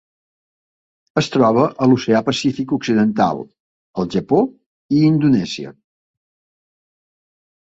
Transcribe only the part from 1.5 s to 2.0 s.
a